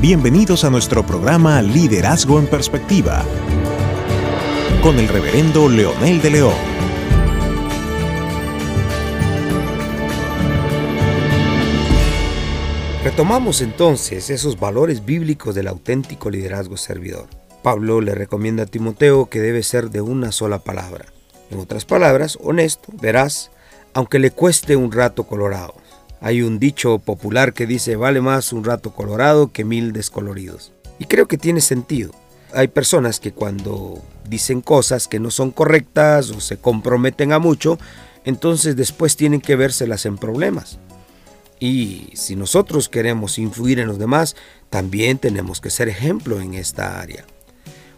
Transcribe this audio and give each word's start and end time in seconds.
Bienvenidos 0.00 0.64
a 0.64 0.70
nuestro 0.70 1.04
programa 1.04 1.60
Liderazgo 1.60 2.38
en 2.38 2.46
Perspectiva 2.46 3.22
con 4.82 4.98
el 4.98 5.06
reverendo 5.06 5.68
Leonel 5.68 6.22
de 6.22 6.30
León. 6.30 6.54
Retomamos 13.04 13.60
entonces 13.60 14.30
esos 14.30 14.58
valores 14.58 15.04
bíblicos 15.04 15.54
del 15.54 15.68
auténtico 15.68 16.30
liderazgo 16.30 16.78
servidor. 16.78 17.26
Pablo 17.62 18.00
le 18.00 18.14
recomienda 18.14 18.62
a 18.62 18.66
Timoteo 18.66 19.26
que 19.26 19.40
debe 19.40 19.62
ser 19.62 19.90
de 19.90 20.00
una 20.00 20.32
sola 20.32 20.60
palabra. 20.60 21.04
En 21.50 21.58
otras 21.58 21.84
palabras, 21.84 22.38
honesto, 22.40 22.90
veraz, 23.02 23.50
aunque 23.92 24.18
le 24.18 24.30
cueste 24.30 24.76
un 24.76 24.92
rato 24.92 25.24
colorado. 25.24 25.74
Hay 26.22 26.42
un 26.42 26.58
dicho 26.58 26.98
popular 26.98 27.54
que 27.54 27.66
dice 27.66 27.96
vale 27.96 28.20
más 28.20 28.52
un 28.52 28.64
rato 28.64 28.92
colorado 28.92 29.52
que 29.52 29.64
mil 29.64 29.92
descoloridos. 29.92 30.72
Y 30.98 31.06
creo 31.06 31.26
que 31.26 31.38
tiene 31.38 31.62
sentido. 31.62 32.12
Hay 32.52 32.68
personas 32.68 33.20
que 33.20 33.32
cuando 33.32 34.02
dicen 34.28 34.60
cosas 34.60 35.08
que 35.08 35.18
no 35.18 35.30
son 35.30 35.50
correctas 35.50 36.30
o 36.30 36.40
se 36.40 36.58
comprometen 36.58 37.32
a 37.32 37.38
mucho, 37.38 37.78
entonces 38.24 38.76
después 38.76 39.16
tienen 39.16 39.40
que 39.40 39.56
vérselas 39.56 40.04
en 40.04 40.18
problemas. 40.18 40.78
Y 41.58 42.10
si 42.14 42.36
nosotros 42.36 42.90
queremos 42.90 43.38
influir 43.38 43.78
en 43.78 43.88
los 43.88 43.98
demás, 43.98 44.36
también 44.68 45.18
tenemos 45.18 45.60
que 45.60 45.70
ser 45.70 45.88
ejemplo 45.88 46.40
en 46.40 46.52
esta 46.52 47.00
área. 47.00 47.24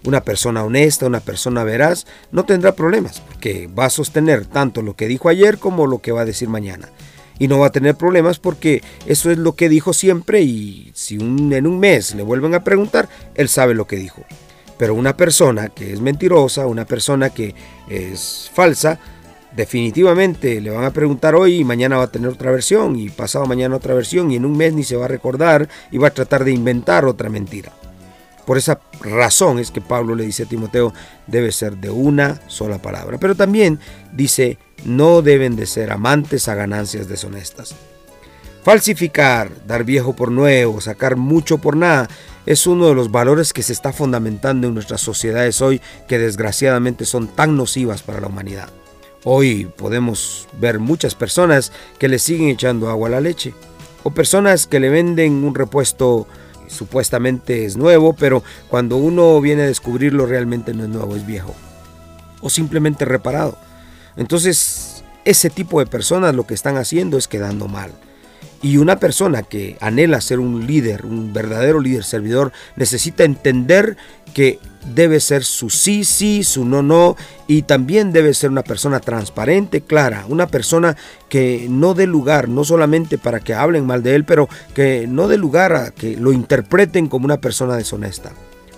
Una 0.05 0.23
persona 0.23 0.65
honesta, 0.65 1.07
una 1.07 1.21
persona 1.21 1.65
veraz, 1.65 2.07
no 2.31 2.45
tendrá 2.45 2.75
problemas, 2.75 3.21
porque 3.21 3.69
va 3.69 3.87
a 3.87 3.91
sostener 3.91 4.47
tanto 4.47 4.83
lo 4.83 4.95
que 4.95 5.09
dijo 5.09 5.29
ayer 5.29 5.59
como 5.59 5.87
lo 5.87 6.01
que 6.01 6.13
va 6.13 6.23
a 6.23 6.25
decir 6.25 6.49
mañana 6.49 6.89
y 7.43 7.49
no 7.49 7.59
va 7.59 7.67
a 7.67 7.73
tener 7.73 7.97
problemas 7.97 8.39
porque 8.39 8.85
eso 9.05 9.29
es 9.33 9.37
lo 9.37 9.57
que 9.57 9.69
dijo 9.69 9.93
siempre 9.93 10.43
y 10.43 10.93
si 10.95 11.17
en 11.17 11.67
un 11.67 11.81
mes 11.81 12.15
le 12.15 12.23
vuelven 12.23 12.55
a 12.55 12.63
preguntar, 12.63 13.09
él 13.35 13.49
sabe 13.49 13.75
lo 13.75 13.89
que 13.89 13.97
dijo. 13.97 14.23
Pero 14.79 14.95
una 14.95 15.17
persona 15.17 15.69
que 15.69 15.93
es 15.93 16.01
mentirosa, 16.01 16.69
una 16.69 16.85
persona 16.85 17.31
que 17.31 17.53
es 17.89 18.49
falsa, 18.55 19.01
definitivamente 19.57 20.61
le 20.61 20.71
van 20.71 20.85
a 20.85 20.93
preguntar 20.93 21.35
hoy 21.35 21.57
y 21.57 21.65
mañana 21.65 21.97
va 21.97 22.05
a 22.05 22.13
tener 22.13 22.31
otra 22.31 22.53
versión 22.53 22.95
y 22.95 23.11
pasado 23.11 23.45
mañana 23.47 23.75
otra 23.75 23.95
versión 23.95 24.31
y 24.31 24.37
en 24.37 24.45
un 24.45 24.57
mes 24.57 24.73
ni 24.73 24.85
se 24.85 24.95
va 24.95 25.07
a 25.07 25.09
recordar 25.09 25.69
y 25.91 25.99
va 25.99 26.09
a 26.09 26.15
tratar 26.15 26.45
de 26.45 26.53
inventar 26.53 27.05
otra 27.07 27.29
mentira. 27.29 27.73
Por 28.47 28.59
esa 28.59 28.81
razón 29.03 29.59
es 29.59 29.71
que 29.71 29.81
Pablo 29.81 30.15
le 30.15 30.25
dice 30.25 30.45
a 30.45 30.49
Timoteo, 30.49 30.93
debe 31.27 31.53
ser 31.53 31.77
de 31.77 31.91
una 31.91 32.41
sola 32.49 32.79
palabra. 32.79 33.19
Pero 33.19 33.35
también 33.35 33.79
dice, 34.13 34.59
no 34.85 35.23
deben 35.23 35.57
de 35.57 35.67
ser 35.67 35.93
amantes 35.93 36.49
a 36.49 36.55
ganancias 36.55 37.09
deshonestas. 37.09 37.75
Falsificar, 38.65 39.51
dar 39.67 39.85
viejo 39.85 40.15
por 40.15 40.31
nuevo, 40.31 40.81
sacar 40.81 41.17
mucho 41.17 41.59
por 41.59 41.77
nada, 41.77 42.09
es 42.47 42.67
uno 42.67 42.89
de 42.89 42.95
los 42.95 43.11
valores 43.11 43.53
que 43.53 43.63
se 43.63 43.73
está 43.73 43.93
fundamentando 43.93 44.69
en 44.69 44.75
nuestras 44.75 45.01
sociedades 45.01 45.61
hoy 45.61 45.81
que 46.09 46.19
desgraciadamente 46.19 47.05
son 47.05 47.29
tan 47.29 47.57
nocivas 47.57 48.03
para 48.03 48.21
la 48.21 48.29
humanidad. 48.29 48.69
Hoy 49.25 49.71
podemos 49.77 50.49
ver 50.61 50.81
muchas 50.81 51.15
personas 51.15 51.73
que 51.99 52.09
le 52.09 52.19
siguen 52.19 52.49
echando 52.49 52.89
agua 52.89 53.09
a 53.09 53.13
la 53.13 53.21
leche 53.21 53.55
o 54.03 54.11
personas 54.11 54.67
que 54.67 54.81
le 54.81 54.89
venden 54.89 55.45
un 55.45 55.55
repuesto 55.55 56.27
supuestamente 56.73 57.65
es 57.65 57.77
nuevo, 57.77 58.15
pero 58.15 58.43
cuando 58.69 58.97
uno 58.97 59.41
viene 59.41 59.63
a 59.63 59.67
descubrirlo 59.67 60.27
realmente 60.27 60.75
no 60.75 60.85
es 60.85 60.89
nuevo, 60.89 61.17
es 61.17 61.27
viejo 61.27 61.55
o 62.43 62.51
simplemente 62.51 63.05
reparado. 63.05 63.57
Entonces, 64.17 65.05
ese 65.25 65.49
tipo 65.49 65.79
de 65.79 65.87
personas 65.87 66.35
lo 66.35 66.47
que 66.47 66.55
están 66.55 66.77
haciendo 66.77 67.17
es 67.17 67.29
quedando 67.29 67.69
mal. 67.69 67.93
Y 68.63 68.77
una 68.77 69.01
persona 69.01 69.43
que 69.43 69.77
anhela 69.81 70.21
ser 70.21 70.39
un 70.39 70.67
líder, 70.67 71.05
un 71.05 71.33
verdadero 71.33 71.81
líder 71.81 72.05
servidor, 72.05 72.53
necesita 72.77 73.25
entender 73.25 73.97
que 74.33 74.61
debe 74.95 75.21
ser 75.21 75.45
su 75.45 75.69
sí, 75.69 76.05
sí, 76.05 76.45
su 76.45 76.65
no, 76.65 76.83
no, 76.83 77.17
y 77.47 77.63
también 77.63 78.13
debe 78.13 78.35
ser 78.35 78.51
una 78.51 78.63
persona 78.63 79.01
transparente, 79.01 79.81
clara, 79.81 80.25
una 80.29 80.47
persona 80.47 80.97
que 81.29 81.67
no 81.69 81.95
dé 81.95 82.07
lugar, 82.07 82.49
no 82.49 82.65
solamente 82.65 83.19
para 83.19 83.41
que 83.41 83.55
hablen 83.55 83.87
mal 83.87 84.03
de 84.03 84.15
él, 84.15 84.25
pero 84.25 84.49
que 84.75 85.07
no 85.09 85.29
dé 85.29 85.39
lugar 85.39 85.75
a 85.75 85.91
que 85.91 86.17
lo 86.17 86.33
interpreten 86.33 87.09
como 87.09 87.25
una 87.25 87.41
persona 87.41 87.77
deshonesta. 87.77 88.33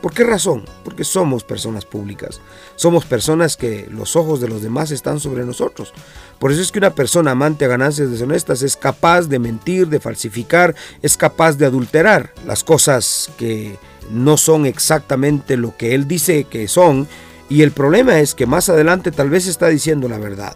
¿Por 0.05 0.13
qué 0.13 0.23
razón? 0.23 0.67
Porque 0.85 1.03
somos 1.03 1.45
personas 1.45 1.87
públicas. 1.87 2.43
Somos 2.77 3.07
personas 3.07 3.57
que 3.57 3.89
los 3.91 4.17
ojos 4.17 4.39
de 4.39 4.49
los 4.49 4.61
demás 4.61 4.91
están 4.91 5.19
sobre 5.19 5.47
nosotros. 5.47 5.95
Por 6.39 6.53
eso 6.53 6.61
es 6.61 6.71
que 6.71 6.79
una 6.79 6.95
persona 6.95 7.31
amante 7.31 7.65
a 7.65 7.69
ganancias 7.69 8.11
deshonestas 8.11 8.61
es 8.61 8.77
capaz 8.77 9.29
de 9.29 9.39
mentir, 9.39 9.89
de 9.89 10.01
falsificar, 10.01 10.75
es 11.01 11.17
capaz 11.17 11.57
de 11.57 11.65
adulterar 11.65 12.35
las 12.47 12.65
cosas 12.65 13.31
que 13.39 13.79
no 14.11 14.37
son 14.37 14.67
exactamente 14.67 15.57
lo 15.57 15.75
que 15.75 15.95
él 15.95 16.07
dice 16.07 16.45
que 16.45 16.69
son. 16.69 17.09
Y 17.49 17.63
el 17.63 17.71
problema 17.71 18.21
es 18.21 18.35
que 18.35 18.45
más 18.45 18.69
adelante 18.69 19.11
tal 19.11 19.31
vez 19.31 19.47
está 19.47 19.69
diciendo 19.69 20.07
la 20.07 20.19
verdad, 20.19 20.55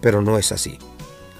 pero 0.00 0.22
no 0.22 0.38
es 0.38 0.50
así. 0.50 0.76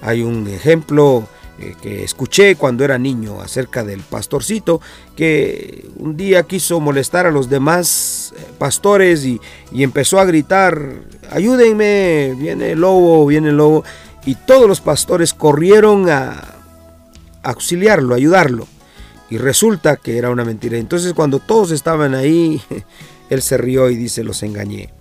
Hay 0.01 0.21
un 0.21 0.47
ejemplo 0.47 1.27
eh, 1.61 1.75
que 1.81 2.03
escuché 2.03 2.55
cuando 2.55 2.85
era 2.85 2.97
niño 2.97 3.41
acerca 3.41 3.83
del 3.83 3.99
pastorcito 3.99 4.79
que 5.17 5.89
un 5.97 6.15
día 6.15 6.43
quiso 6.43 6.79
molestar 6.79 7.25
a 7.25 7.31
los 7.31 7.49
demás 7.49 8.33
eh, 8.37 8.45
pastores 8.57 9.25
y, 9.25 9.41
empezó 9.73 10.19
a 10.19 10.25
gritar, 10.25 10.79
ayúdenme, 11.29 12.33
viene 12.37 12.71
el 12.71 12.79
lobo, 12.79 13.25
viene 13.25 13.49
el 13.49 13.57
lobo. 13.57 13.83
Y 14.25 14.35
todos 14.35 14.67
los 14.67 14.79
pastores 14.79 15.33
corrieron 15.33 16.09
a 16.09 16.55
auxiliarlo, 17.43 18.15
ayudarlo. 18.15 18.65
Y 19.29 19.37
resulta 19.37 19.97
que 19.97 20.17
era 20.17 20.29
una 20.29 20.45
mentira. 20.45 20.77
Entonces 20.77 21.13
cuando 21.13 21.39
todos 21.39 21.71
estaban 21.71 22.15
ahí, 22.15 22.61
él 23.29 23.41
se 23.41 23.57
rió 23.57 23.89
y 23.89 23.97
dice, 23.97 24.23
los 24.23 24.43
engañé. 24.43 24.93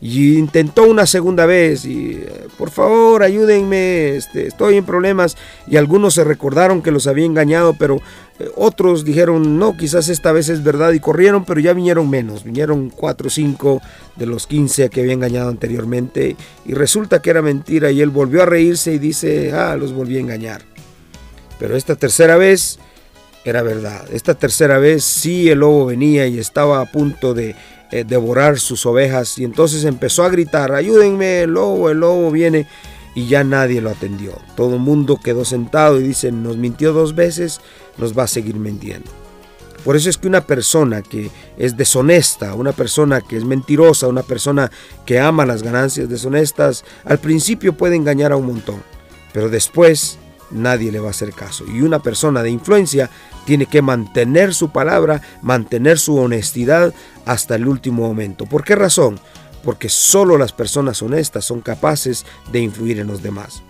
Y 0.00 0.36
intentó 0.36 0.84
una 0.84 1.06
segunda 1.06 1.46
vez 1.46 1.86
y 1.86 2.22
por 2.58 2.70
favor 2.70 3.22
ayúdenme, 3.22 4.16
este, 4.16 4.46
estoy 4.46 4.76
en 4.76 4.84
problemas. 4.84 5.36
Y 5.66 5.76
algunos 5.76 6.14
se 6.14 6.24
recordaron 6.24 6.82
que 6.82 6.90
los 6.90 7.06
había 7.06 7.24
engañado, 7.24 7.74
pero 7.78 8.00
eh, 8.38 8.50
otros 8.56 9.04
dijeron 9.04 9.58
no, 9.58 9.76
quizás 9.76 10.08
esta 10.08 10.32
vez 10.32 10.48
es 10.48 10.62
verdad 10.62 10.92
y 10.92 11.00
corrieron, 11.00 11.44
pero 11.44 11.60
ya 11.60 11.72
vinieron 11.72 12.10
menos, 12.10 12.44
vinieron 12.44 12.90
4 12.90 13.26
o 13.26 13.30
5 13.30 13.82
de 14.16 14.26
los 14.26 14.46
15 14.46 14.90
que 14.90 15.00
había 15.00 15.14
engañado 15.14 15.48
anteriormente 15.48 16.36
y 16.66 16.74
resulta 16.74 17.22
que 17.22 17.30
era 17.30 17.40
mentira 17.40 17.90
y 17.90 18.02
él 18.02 18.10
volvió 18.10 18.42
a 18.42 18.46
reírse 18.46 18.92
y 18.92 18.98
dice, 18.98 19.52
ah, 19.52 19.76
los 19.76 19.92
volví 19.92 20.18
a 20.18 20.20
engañar. 20.20 20.62
Pero 21.58 21.76
esta 21.76 21.96
tercera 21.96 22.36
vez 22.36 22.78
era 23.44 23.62
verdad, 23.62 24.04
esta 24.12 24.34
tercera 24.34 24.78
vez 24.78 25.04
sí 25.04 25.48
el 25.48 25.60
lobo 25.60 25.86
venía 25.86 26.26
y 26.26 26.38
estaba 26.38 26.80
a 26.80 26.90
punto 26.92 27.32
de 27.32 27.54
eh, 27.90 28.04
devorar 28.04 28.58
sus 28.58 28.84
ovejas 28.86 29.38
y 29.38 29.44
entonces 29.44 29.84
empezó 29.84 30.24
a 30.24 30.28
gritar, 30.28 30.72
ayúdenme, 30.72 31.42
el 31.42 31.50
lobo, 31.50 31.90
el 31.90 31.98
lobo 31.98 32.30
viene 32.30 32.66
y 33.14 33.26
ya 33.28 33.44
nadie 33.44 33.80
lo 33.80 33.90
atendió. 33.90 34.32
Todo 34.56 34.74
el 34.74 34.80
mundo 34.80 35.18
quedó 35.22 35.44
sentado 35.44 36.00
y 36.00 36.02
dice, 36.02 36.32
nos 36.32 36.56
mintió 36.56 36.92
dos 36.92 37.14
veces, 37.14 37.60
nos 37.96 38.16
va 38.16 38.24
a 38.24 38.28
seguir 38.28 38.56
mintiendo. 38.56 39.10
Por 39.84 39.94
eso 39.94 40.10
es 40.10 40.18
que 40.18 40.26
una 40.26 40.40
persona 40.40 41.00
que 41.00 41.30
es 41.56 41.76
deshonesta, 41.76 42.54
una 42.54 42.72
persona 42.72 43.20
que 43.20 43.36
es 43.36 43.44
mentirosa, 43.44 44.08
una 44.08 44.24
persona 44.24 44.70
que 45.04 45.20
ama 45.20 45.46
las 45.46 45.62
ganancias 45.62 46.08
deshonestas, 46.08 46.84
al 47.04 47.18
principio 47.18 47.72
puede 47.72 47.94
engañar 47.94 48.32
a 48.32 48.36
un 48.36 48.46
montón, 48.46 48.82
pero 49.32 49.48
después 49.48 50.18
nadie 50.50 50.90
le 50.90 50.98
va 50.98 51.06
a 51.06 51.10
hacer 51.10 51.32
caso. 51.32 51.64
Y 51.66 51.82
una 51.82 52.00
persona 52.00 52.42
de 52.42 52.50
influencia 52.50 53.10
tiene 53.46 53.64
que 53.64 53.80
mantener 53.80 54.52
su 54.52 54.70
palabra, 54.70 55.22
mantener 55.40 55.98
su 55.98 56.16
honestidad 56.16 56.92
hasta 57.24 57.54
el 57.54 57.66
último 57.66 58.06
momento. 58.06 58.44
¿Por 58.44 58.64
qué 58.64 58.74
razón? 58.74 59.18
Porque 59.64 59.88
solo 59.88 60.36
las 60.36 60.52
personas 60.52 61.00
honestas 61.00 61.46
son 61.46 61.62
capaces 61.62 62.26
de 62.52 62.60
influir 62.60 62.98
en 62.98 63.06
los 63.06 63.22
demás. 63.22 63.62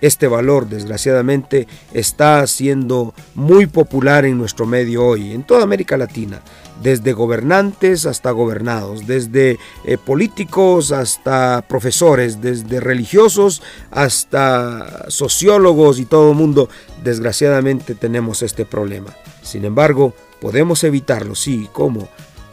Este 0.00 0.28
valor, 0.28 0.68
desgraciadamente, 0.68 1.66
está 1.94 2.46
siendo 2.46 3.14
muy 3.34 3.66
popular 3.66 4.26
en 4.26 4.36
nuestro 4.36 4.66
medio 4.66 5.04
hoy, 5.04 5.32
en 5.32 5.42
toda 5.42 5.62
América 5.62 5.96
Latina, 5.96 6.42
desde 6.82 7.14
gobernantes 7.14 8.04
hasta 8.04 8.30
gobernados, 8.30 9.06
desde 9.06 9.58
eh, 9.84 9.96
políticos 9.96 10.92
hasta 10.92 11.64
profesores, 11.66 12.42
desde 12.42 12.80
religiosos 12.80 13.62
hasta 13.90 15.08
sociólogos 15.08 15.98
y 15.98 16.04
todo 16.04 16.32
el 16.32 16.36
mundo, 16.36 16.68
desgraciadamente 17.02 17.94
tenemos 17.94 18.42
este 18.42 18.66
problema. 18.66 19.14
Sin 19.42 19.64
embargo, 19.64 20.12
podemos 20.40 20.84
evitarlo, 20.84 21.34
sí, 21.34 21.68
¿cómo? 21.72 22.08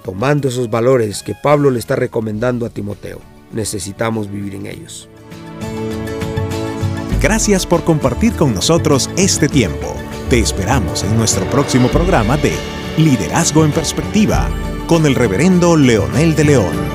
Tomando 0.05 0.47
esos 0.47 0.69
valores 0.69 1.23
que 1.23 1.35
Pablo 1.35 1.71
le 1.71 1.79
está 1.79 1.95
recomendando 1.97 2.65
a 2.65 2.69
Timoteo. 2.69 3.19
Necesitamos 3.51 4.31
vivir 4.31 4.55
en 4.55 4.67
ellos. 4.67 5.09
Gracias 7.23 7.65
por 7.65 7.85
compartir 7.85 8.33
con 8.33 8.53
nosotros 8.53 9.09
este 9.15 9.47
tiempo. 9.47 9.95
Te 10.29 10.39
esperamos 10.39 11.05
en 11.05 11.15
nuestro 11.15 11.45
próximo 11.45 11.87
programa 11.87 12.35
de 12.35 12.51
Liderazgo 12.97 13.63
en 13.63 13.71
Perspectiva 13.71 14.49
con 14.87 15.05
el 15.05 15.15
reverendo 15.15 15.77
Leonel 15.77 16.35
de 16.35 16.43
León. 16.43 16.92